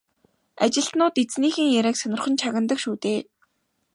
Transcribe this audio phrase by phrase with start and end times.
[0.65, 3.19] Ажилтнууд эзнийхээ яриаг сонирхон чагнадаг шүү дээ.